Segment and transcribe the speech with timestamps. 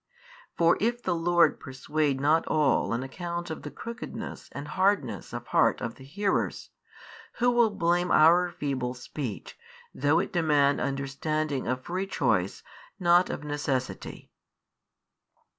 [0.57, 5.45] For if the Lord persuade not all on account of the crookedness and hardness of
[5.45, 6.71] heart of the hearers,
[7.33, 9.59] who will blame our feeble speech,
[9.93, 12.63] though it demand understanding of free choice
[12.99, 14.31] not of necessity?